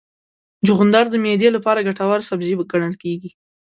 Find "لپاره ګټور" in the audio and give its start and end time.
1.55-2.19